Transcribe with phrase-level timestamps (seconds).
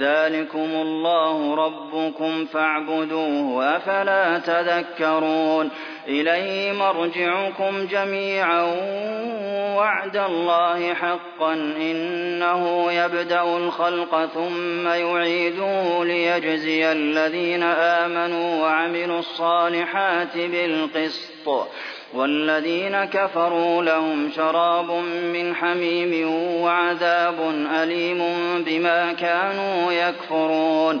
[0.00, 5.70] ذلكم الله ربكم فاعبدوه أفلا تذكرون
[6.08, 8.62] إليه مرجعكم جميعا
[9.76, 21.68] وعد الله حقا إنه يبدأ الخلق ثم يعيده ليجزي الذين آمنوا وعملوا الصالحات بالقسط
[22.14, 24.90] والذين كفروا لهم شراب
[25.34, 26.30] من حميم
[26.62, 28.22] وعذاب أليم
[28.66, 31.00] بما كانوا يكفرون.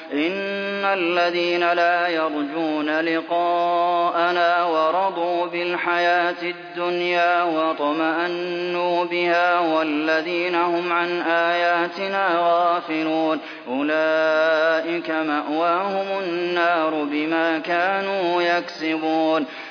[0.13, 13.39] إن الذين لا يرجون لقاءنا ورضوا بالحياة الدنيا واطمأنوا بها والذين هم عن آياتنا غافلون
[13.67, 19.45] أولئك مأواهم النار بما كانوا يكسبون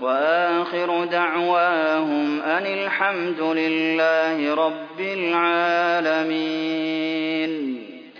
[0.00, 6.70] وآخر دعواهم أن الحمد لله رب العالمين.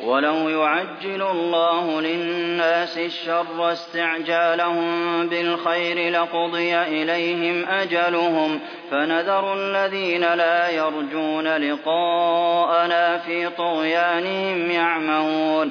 [0.04, 8.60] ولو يعجل الله للناس الشر استعجالهم بالخير لقضي إليهم أجلهم.
[8.90, 15.70] فنذر الذين لا يرجون لقاءنا في طغيانهم يعمهون.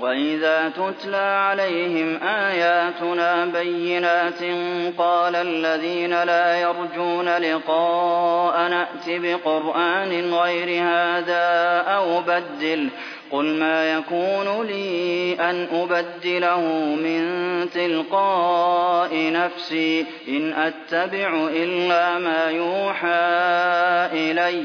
[0.00, 4.42] وإذا تتلى عليهم آياتنا بينات
[4.98, 12.90] قال الذين لا يرجون لقاء نأت بقرآن غير هذا أو بدله
[13.30, 16.60] قل ما يكون لي أن أبدله
[16.96, 17.20] من
[17.74, 23.20] تلقاء نفسي إن أتبع إلا ما يوحى
[24.12, 24.64] إلي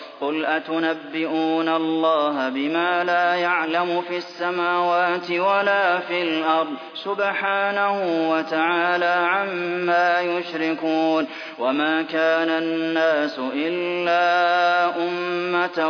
[0.21, 11.27] قل أتنبئون الله بما لا يعلم في السماوات ولا في الأرض سبحانه وتعالى عما يشركون
[11.59, 14.21] وما كان الناس إلا
[14.97, 15.89] أمة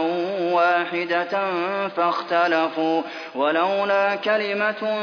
[0.51, 1.51] واحدة
[1.87, 3.01] فاختلفوا
[3.35, 4.97] ولولا كلمة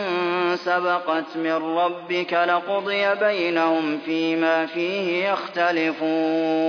[0.54, 6.68] سبقت من ربك لقضي بينهم فيما فيه يختلفون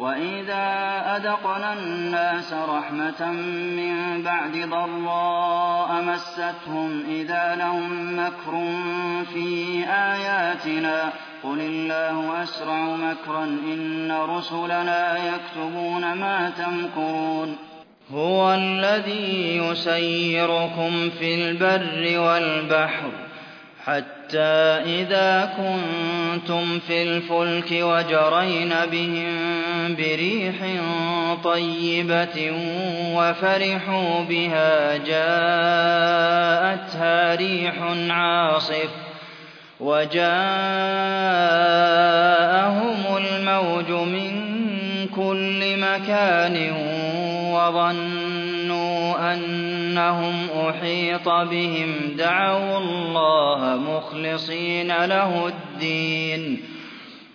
[0.00, 3.32] وإذا أذقنا الناس رحمة
[3.76, 8.52] من بعد ضراء مستهم إذا لهم مكر
[9.34, 11.12] في آياتنا
[11.42, 17.56] قل الله أسرع مكرا إن رسلنا يكتبون ما تمكرون
[18.14, 23.29] هو الذي يسيركم في البر والبحر
[23.86, 24.38] حتى
[24.84, 29.26] إذا كنتم في الفلك وجرين بهم
[29.96, 30.54] بريح
[31.44, 32.52] طيبة
[33.14, 35.34] وفرحوا بها جاءتها
[37.34, 37.74] ريح
[38.10, 38.90] عاصف
[39.80, 40.20] وجاءهم
[43.16, 44.49] الموج من
[45.16, 46.72] كل مكان
[47.52, 50.34] وظنوا أنهم
[50.68, 56.60] أحيط بهم دعوا الله مخلصين له الدين.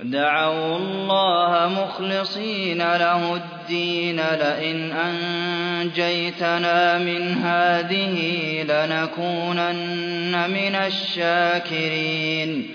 [0.03, 4.15] دعوا الله مخلصين له الدين.
[4.15, 8.17] لئن أنجيتنا من هذه
[8.63, 12.69] لنكونن من الشاكرين.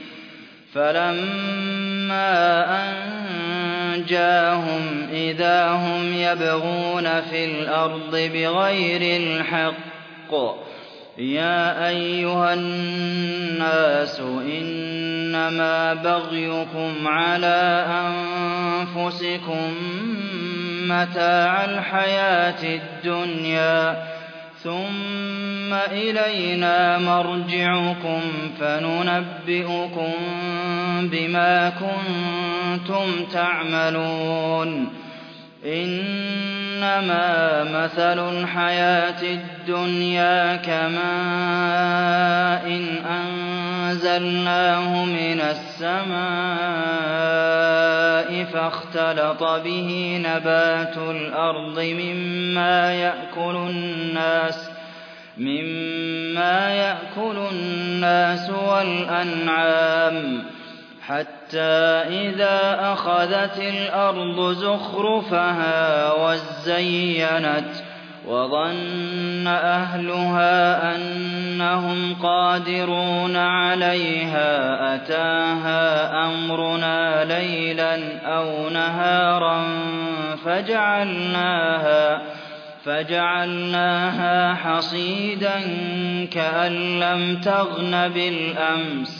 [0.75, 2.31] فلما
[4.01, 10.33] أنجاهم إذا هم يبغون في الأرض بغير الحق
[11.19, 14.21] يا أيها الناس
[14.61, 17.87] إنما بغيكم على
[18.97, 19.73] أنفسكم
[20.89, 24.05] متاع الحياة الدنيا
[24.63, 28.21] ثم إلينا مرجعكم
[28.61, 30.13] فننبئكم
[31.09, 34.89] بما كنتم تعملون
[35.67, 41.01] إنما مثل الحياة الدنيا كماء
[42.67, 46.21] إن أنزلناه من السماء
[48.45, 54.71] فاختلط به نبات الأرض مما يأكل الناس
[55.39, 60.45] مما يأكل الناس والأنعام
[61.11, 61.59] حتى
[62.09, 67.75] إذا أخذت الأرض زخرفها وزينت
[68.27, 79.63] وظن أهلها أنهم قادرون عليها أتاها أمرنا ليلا أو نهارا
[80.45, 82.23] فجعلناها
[82.85, 85.61] فجعلناها حصيدا
[86.33, 89.20] كأن لم تغن بالأمس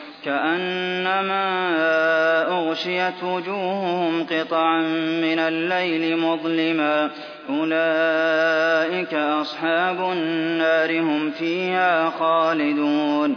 [0.25, 1.41] كأنما
[2.47, 4.81] أغشيت وجوههم قطعا
[5.21, 7.09] من الليل مظلما.
[7.49, 13.35] أولئك أصحاب النار هم فيها خالدون.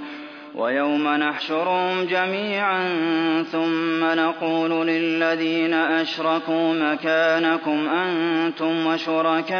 [0.54, 2.88] ويوم نحشرهم جميعا
[3.52, 9.54] ثم نقول للذين أشركوا مكانكم أنتم وشركاؤكم.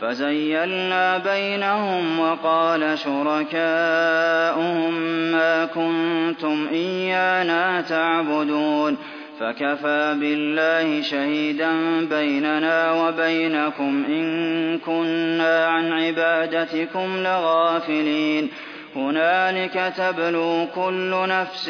[0.00, 4.94] فَزَيَّلْنَا بَيْنَهُمْ وَقَالَ شُرَكَاؤُهُم
[5.32, 8.96] مَّا كُنتُمْ إِيَّانَا تَعْبُدُونَ
[9.40, 11.70] فَكَفَىٰ بِاللَّهِ شَهِيدًا
[12.10, 18.50] بَيْنَنَا وَبَيْنَكُمْ إِن كُنَّا عَنْ عِبَادَتِكُمْ لَغَافِلِينَ
[18.96, 21.68] هُنَالِكَ تَبْلُو كُلُّ نَفْسٍ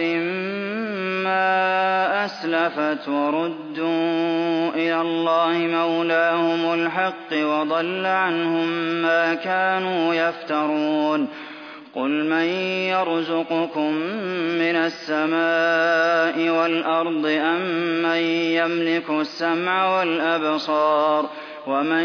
[1.24, 8.68] مَّا أَسْلَفَتْ وَرُدُّوا إِلَى اللَّهِ مَوْلَاهُمُ الْحَقِّ وَضَلَّ عَنْهُم
[9.02, 11.28] مَّا كَانُوا يَفْتَرُونَ.
[11.94, 12.44] قُلْ مَن
[12.90, 13.92] يَرْزُقُكُم
[14.58, 18.20] مِّنَ السَّمَاءِ وَالْأَرْضِ أَمَّن
[18.58, 21.28] يَمْلِكُ السَّمْعَ وَالْأَبْصَارَ
[21.66, 22.04] وَمَن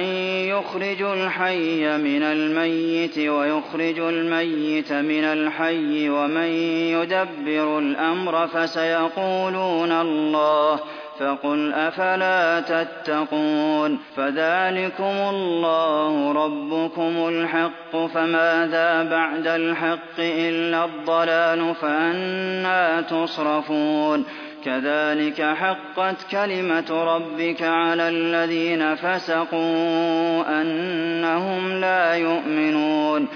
[0.50, 6.50] يُخْرِجُ الْحَيَّ مِنَ الْمَيِّتِ وَيُخْرِجُ الْمَيِّتَ مِنَ الْحَيِّ وَمَن
[6.96, 10.80] يُدَبِّرُ الْأَمْرَ فَسَيَقُولُونَ اللَّهُ
[11.20, 24.26] فَقُلْ أَفَلَا تَتَّقُونَ فَذَٰلِكُمُ اللَّهُ رَبُّكُمُ الْحَقُّ فَمَاذَا بَعْدَ الْحَقِّ إِلَّا الضَّلَالُ فَأَنَّىٰ تُصْرَفُونَ
[24.66, 33.28] كَذَٰلِكَ حَقَّتْ كَلِمَةُ رَبِّكَ عَلَى الَّذِينَ فَسَقُوا أَنَّهُمْ لَا يُؤْمِنُونَ.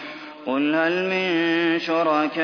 [0.45, 2.43] قُلْ هَلْ مِن شُرَكَائِكُم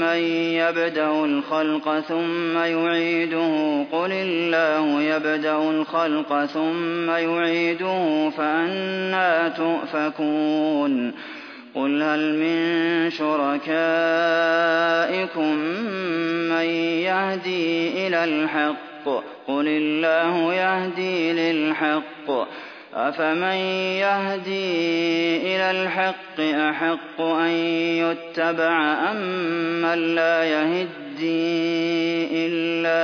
[0.00, 0.16] مَّن
[0.54, 11.14] يَبْدَأُ الْخَلْقَ ثُمَّ يُعِيدُهُ ۖ؟ قُلِ اللَّهُ يَبْدَأُ الْخَلْقَ ثُمَّ يُعِيدُهُ فَأَنَّىٰ تُؤْفَكُونَ.
[11.74, 13.74] قُلْ هَلْ مِن شُرَكَائِكُم
[16.50, 16.64] مَّن
[17.02, 22.46] يَهْدِي إِلَى الْحَقِّ ۚ قُلِ اللَّهُ يَهْدِي لِلْحَقِّ ۗ
[22.94, 23.56] أَفَمَن
[24.06, 24.76] يَهْدِي
[25.56, 27.50] إِلَى الْحَقِّ أَحَقُّ أَن
[28.04, 33.02] يُتَّبَعَ أَمَّن لَّا يَهِدِّي إِلَّا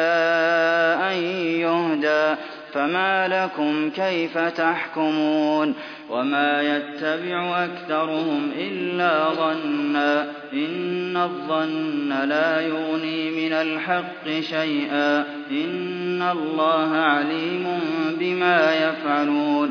[1.13, 1.17] أَن
[1.61, 2.37] يُهْدَىٰ
[2.73, 5.75] فَمَا لَكُمْ كَيْفَ تَحْكُمُونَ
[6.11, 16.23] وَمَا يَتَّبِعُ أَكْثَرُهُمْ إِلَّا ظَنًّا ۚ إِنَّ الظَّنَّ لَا يُغْنِي مِنَ الْحَقِّ شَيْئًا ۚ إِنَّ
[16.23, 17.81] اللَّهَ عَلِيمٌ
[18.21, 19.71] بِمَا يَفْعَلُونَ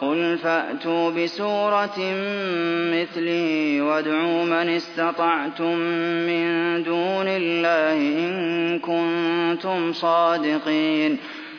[0.00, 1.98] قُلْ فَأْتُوا بِسُورَةٍ
[2.94, 5.76] مِّثْلِهِ وَادْعُوا مَنِ اسْتَطَعْتُم
[6.28, 11.18] مِّن دُونِ اللَّهِ إِن كُنتُمْ صَادِقِينَ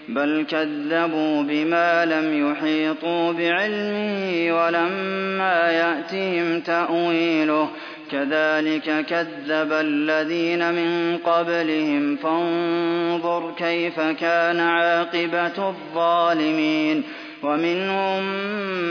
[0.10, 7.70] بَلْ كَذَّبُوا بِمَا لَمْ يُحِيطُوا بِعِلْمِهِ وَلَمَّا يَأْتِهِمْ تَأْوِيلُهُ ۚ
[8.12, 17.04] كَذَٰلِكَ كَذَّبَ الَّذِينَ مِن قَبْلِهِمْ ۖ فَانظُرْ كَيْفَ كَانَ عَاقِبَةُ الظَّالِمِينَ
[17.48, 18.24] وَمِنْهُم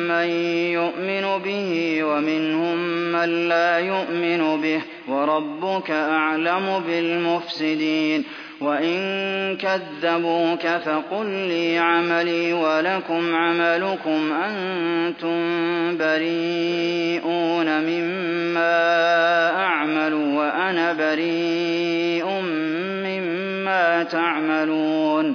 [0.08, 0.28] مَّن
[0.80, 2.76] يُؤْمِنُ بِهِ وَمِنْهُم
[3.12, 8.24] مَّن لَّا يُؤْمِنُ بِهِ ۚ وَرَبُّكَ أَعْلَمُ بِالْمُفْسِدِينَ
[8.60, 8.96] وَإِن
[9.56, 15.38] كَذَّبُوكَ فَقُل لِّي عَمَلِي وَلَكُمْ عَمَلُكُمْ أَنتُم
[15.98, 18.76] بَرِيئُونَ مِمَّا
[19.64, 22.26] أَعْمَلُ وَأَنَا بَرِيءٌ
[23.04, 25.34] مِّمَّا تَعْمَلُونَ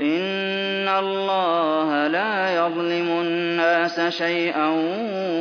[0.00, 4.66] إِنَّ اللَّهَ لَا يَظْلِمُ النَّاسَ شَيْئًا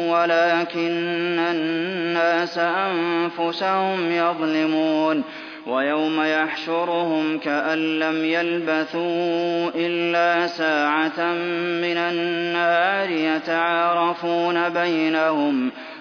[0.09, 5.23] وَلَٰكِنَّ النَّاسَ أَنفُسَهُمْ يَظْلِمُونَ
[5.67, 11.19] وَيَوْمَ يَحْشُرُهُمْ كَأَن لَّمْ يَلْبَثُوا إِلَّا سَاعَةً
[11.83, 15.71] مِّنَ النَّهَارِ يَتَعَارَفُونَ بَيْنَهُمْ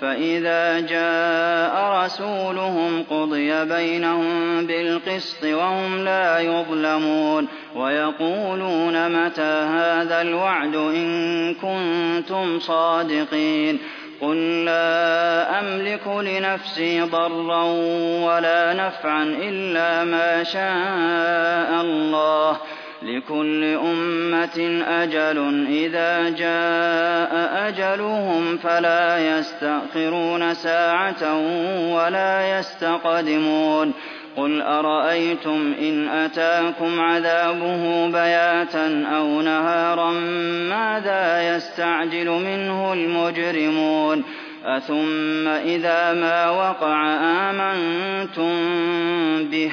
[0.00, 12.60] فَإِذَا جَاءَ رَسُولُهُمْ قُضِيَ بَيْنَهُم بِالْقِسْطِ وَهُمْ لَا يُظْلَمُونَ وَيَقُولُونَ مَتَىٰ هَٰذَا الْوَعْدُ إِن كُنتُمْ
[12.60, 13.78] صَادِقِينَ
[14.20, 17.62] قُل لَّا أَمْلِكُ لنفسي ضرا
[18.24, 22.56] ولا نفعا إلا ما شاء الله
[23.02, 25.66] لكل أمة أجل.
[25.68, 31.38] إذا جاء أجلهم فلا يستأخرون ساعة
[31.94, 33.92] ولا يستقدمون.
[34.36, 40.10] قل أرأيتم إن أتاكم عذابه بياتا أو نهارا
[40.70, 44.24] ماذا يستعجل منه المجرمون؟
[44.64, 47.06] أثم إذا ما وقع
[47.50, 48.54] آمنتم
[49.50, 49.72] به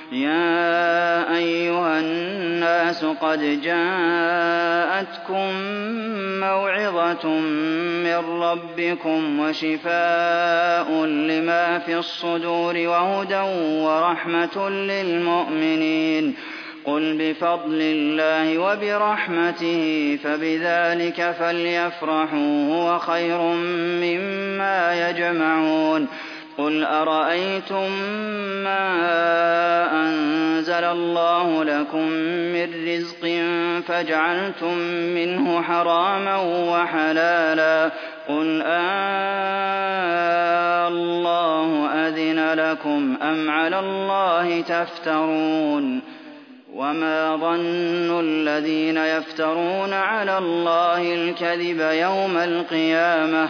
[0.11, 5.49] يا أيها الناس قد جاءتكم
[6.39, 7.29] موعظة
[8.03, 13.41] من ربكم وشفاء لما في الصدور وهدى
[13.83, 16.35] ورحمة للمؤمنين.
[16.85, 23.41] قل بفضل الله وبرحمته فبذلك فليفرحوا هو خير
[24.01, 26.07] مما يجمعون.
[26.61, 27.91] قل أرأيتم
[28.63, 28.87] ما
[30.05, 32.07] أنزل الله لكم
[32.53, 33.41] من رزق
[33.87, 34.77] فجعلتم
[35.15, 36.37] منه حراما
[36.71, 37.91] وحلالا
[38.27, 38.61] قل
[40.87, 46.01] الله أذن لكم أم على الله تفترون
[46.73, 53.49] وما ظن الذين يفترون على الله الكذب يوم القيامة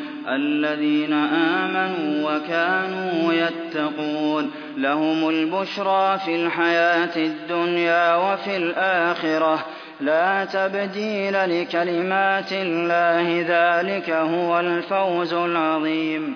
[0.29, 4.51] الذين آمنوا وكانوا يتقون.
[4.77, 9.65] لهم البشرى في الحياة الدنيا وفي الآخرة.
[10.01, 16.35] لا تبديل لكلمات الله ذلك هو الفوز العظيم.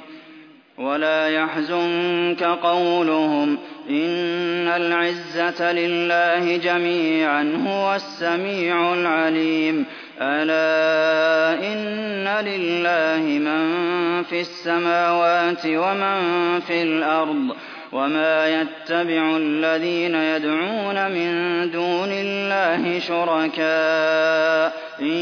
[0.77, 3.57] ولا يحزنك قولهم
[3.89, 9.85] إن العزة لله جميعا هو السميع العليم.
[10.21, 17.55] ألا إن لله من في السماوات ومن في الأرض
[17.91, 21.31] وما يتبع الذين يدعون من
[21.71, 25.13] دون الله شركاء إن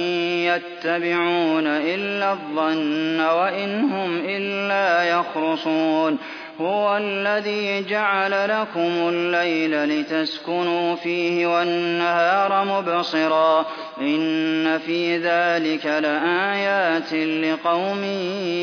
[0.45, 6.17] يتبعون إلا الظن وإن هم إلا يخرصون.
[6.61, 13.65] هو الذي جعل لكم الليل لتسكنوا فيه والنهار مبصرا.
[14.01, 18.03] إن في ذلك لآيات لقوم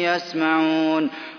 [0.04, 1.10] يسمعون.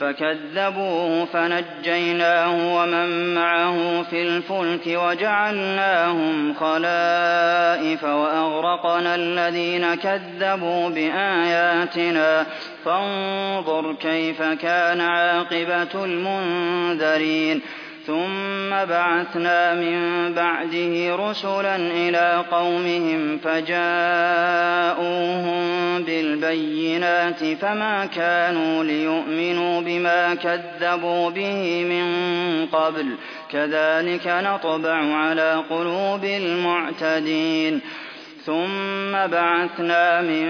[0.00, 12.46] فَكَذَّبُوهُ فَنَجَّيْنَاهُ وَمَن مَّعَهُ فِي الْفُلْكِ وَجَعَلْنَاهُمْ خَلَائِفَ وَأَغْرَقْنَا الَّذِينَ كَذَّبُوا بِآيَاتِنَا ۖ.
[12.84, 17.60] فَانظُرْ كَيْفَ كَانَ عَاقِبَةُ الْمُنذَرِينَ.
[18.06, 23.82] ثُمَّ بَعَثْنَا مِن بَعْدِهِ رُسُلًا إِلَىٰ قَوْمِهِمْ فَجَاءُوهُم
[26.02, 32.06] بِالْبَيِّنَاتِ فَمَا كَانُوا لِيُؤْمِنُوا بِمَا كَذَّبُوا بِهِ مِن
[32.66, 33.18] قَبْلُ ۚ.
[33.52, 37.80] كَذَٰلِكَ نَطْبَعُ عَلَىٰ قُلُوبِ الْمُعْتَدِينَ.
[38.46, 40.46] ثُمَّ بَعَثْنَا مِن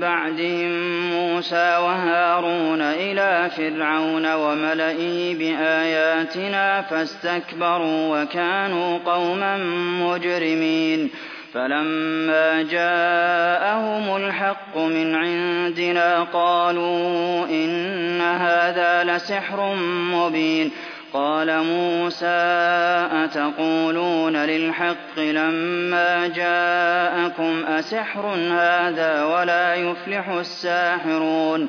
[0.00, 0.70] بَعْدِهِم
[1.12, 3.09] مُّوسَىٰ وَهَارُونَ إِلَىٰ
[3.56, 9.56] فِرْعَوْنَ وَمَلَئِهِ بِآيَاتِنَا فَاسْتَكْبَرُوا وَكَانُوا قَوْمًا
[10.02, 11.10] مُّجْرِمِينَ.
[11.54, 19.74] فَلَمَّا جَاءَهُمُ الْحَقُّ مِنْ عِندِنَا قَالُوا إِنَّ هَٰذَا لَسِحْرٌ
[20.14, 20.70] مُّبِينٌ.
[21.12, 31.68] قَالَ مُوسَىٰ أَتَقُولُونَ لِلْحَقِّ لَمَّا جَاءَكُمْ ۖ أَسِحْرٌ هَٰذَا وَلَا يُفْلِحُ السَّاحِرُونَ؟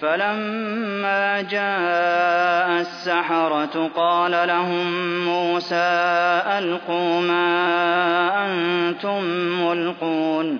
[0.00, 4.86] فَلَمَّا جَاءَ السَّحَرَةُ قَالَ لَهُم
[5.26, 9.24] مُّوسَىٰ أَلْقُوا مَا أَنتُم
[9.68, 10.58] مُّلْقُونَ.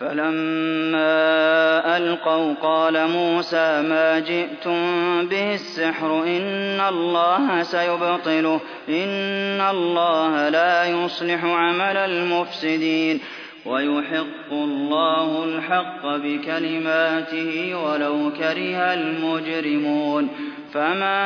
[0.00, 4.78] فَلَمَّا أَلْقَوْا قَالَ مُوسَىٰ مَا جِئْتُم
[5.28, 13.20] بِهِ السِّحْرُ ۖ إِنَّ اللَّهَ سَيُبْطِلُهُ ۖ إِنَّ اللَّهَ لَا يُصْلِحُ عَمَلَ الْمُفْسِدِينَ.
[13.66, 20.28] وَيُحِقُّ اللَّهُ الْحَقَّ بِكَلِمَاتِهِ وَلَوْ كَرِهَ الْمُجْرِمُونَ.
[20.74, 21.16] فَمَا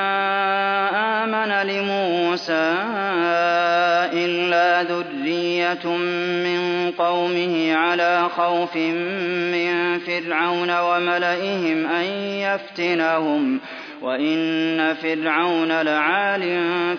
[1.24, 2.74] آمَنَ لِمُوسَىٰ
[4.12, 5.86] إِلَّا ذُرِّيَّةٌ
[6.44, 8.76] مِّن قَوْمِهِ عَلَىٰ خَوْفٍ
[9.52, 13.60] مِّن فِرْعَوْنَ وَمَلَئِهِمْ أَن يَفْتِنَهُمْ ۚ.
[14.02, 16.40] وَإِنَّ فِرْعَوْنَ لَعَالٍ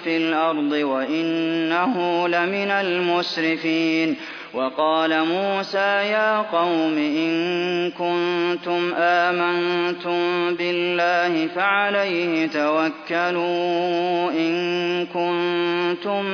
[0.03, 4.15] فِي الْأَرْضِ وَإِنَّهُ لَمِنَ الْمُسْرِفِينَ.
[4.57, 16.25] وَقَالَ مُوسَىٰ يَا قَوْمِ إِن كُنتُمْ آمَنتُم بِاللَّهِ فَعَلَيْهِ تَوَكَّلُوا إِن كُنتُم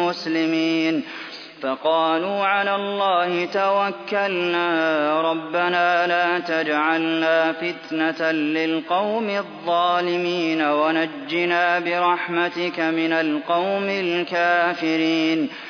[0.00, 1.02] مُّسْلِمِينَ.
[1.62, 5.20] فَقَالُوا عَلَى اللَّهِ تَوَكَّلْنَا.
[5.22, 15.69] رَبَّنَا لَا تَجْعَلْنَا فِتْنَةً لِّلْقَوْمِ الظَّالِمِينَ وَنَجِّنَا بِرَحْمَتِكَ مِنَ الْقَوْمِ الْكَافِرِينَ.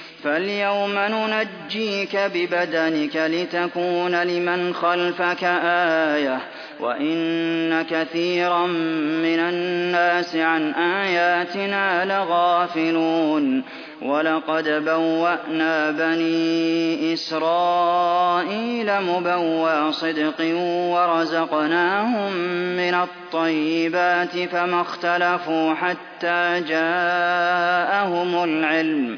[0.23, 5.43] فاليوم ننجيك ببدنك لتكون لمن خلفك
[6.13, 6.39] آية
[6.79, 8.67] وإن كثيرا
[9.23, 13.63] من الناس عن آياتنا لغافلون
[14.01, 22.33] ولقد بوأنا بني إسرائيل مبوى صدق ورزقناهم
[22.77, 29.17] من الطيبات فما اختلفوا حتى جاءهم العلم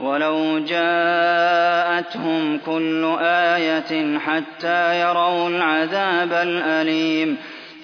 [0.00, 7.36] ولو جاءتهم كل آية حتى يروا العذاب الأليم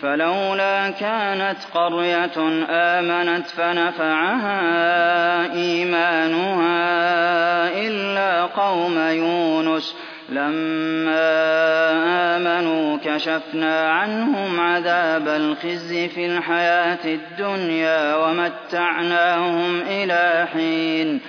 [0.03, 4.63] فلولا كانت قرية آمنت فنفعها
[5.53, 6.77] إيمانها
[7.87, 9.95] إلا قوم يونس
[10.29, 11.27] لما
[12.37, 21.21] آمنوا كشفنا عنهم عذاب الخزي في الحياة الدنيا ومتعناهم إلى حين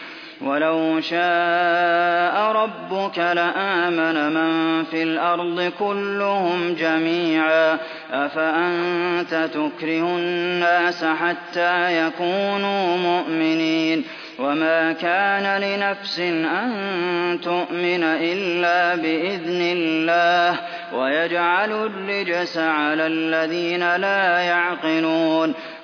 [0.42, 7.78] ولو شاء ربك لآمن من في الأرض كلهم جميعا.
[8.12, 14.04] أفأنت تكره الناس حتى يكونوا مؤمنين؟
[14.40, 20.60] وما كان لنفس أن تؤمن إلا بإذن الله.
[20.94, 25.54] ويجعل الرجس على الذين لا يعقلون.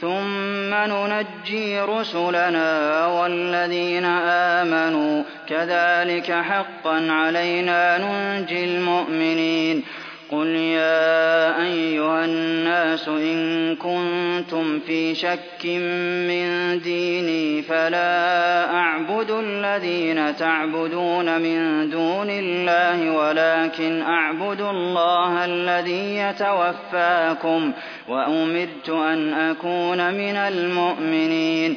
[0.00, 5.22] ثم ننجي رسلنا والذين آمنوا.
[5.48, 9.84] كذلك حقا علينا ننجي المؤمنين.
[10.30, 15.64] قل يا أيها الناس إن كنتم في شك
[16.28, 27.72] من ديني فلا أعبد الذين تعبدون من دون الله ولكن أعبد الله الذي يتوفاكم
[28.08, 31.76] وأمرت أن أكون من المؤمنين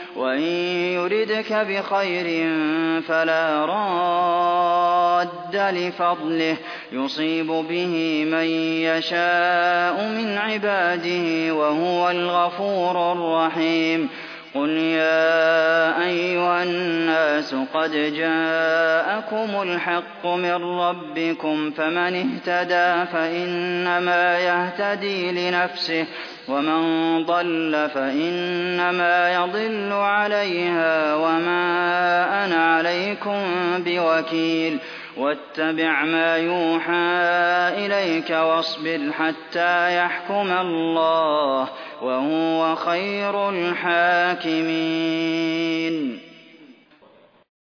[0.15, 0.41] وإن
[0.93, 2.49] يردك بخير
[3.01, 6.57] فلا راد لفضله
[6.91, 8.45] يصيب به من
[8.83, 14.09] يشاء من عباده وهو الغفور الرحيم.
[14.55, 26.03] قُلْ يَا أَيُّهَا النَّاسُ قَدْ جَاءَكُمُ الْحَقُّ مِن رَّبِّكُمْ ۖ فَمَنِ اهْتَدَىٰ فَإِنَّمَا يَهْتَدِي لِنَفْسِهِ
[26.03, 26.07] ۖ.
[26.51, 33.39] وَمَن ضَلَّ فَإِنَّمَا يَضِلُّ عَلَيْهَا ۖ وَمَا أَنَا عَلَيْكُم
[33.77, 34.77] بِوَكِيلٍ.
[35.17, 41.69] وَاتَّبِعْ مَا يُوحَىٰ إِلَيْكَ وَاصْبِرْ حَتَّىٰ يَحْكُمَ اللَّهُ ۚ
[42.03, 44.71] وَهُوَ خَيْرُ الْحَاكِمِينَ.